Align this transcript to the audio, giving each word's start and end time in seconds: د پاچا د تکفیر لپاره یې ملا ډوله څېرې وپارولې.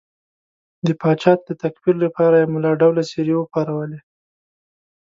د 0.85 0.87
پاچا 1.01 1.33
د 1.47 1.49
تکفیر 1.61 1.95
لپاره 2.05 2.35
یې 2.41 2.49
ملا 2.53 2.71
ډوله 2.81 3.01
څېرې 3.09 3.33
وپارولې. 3.37 3.99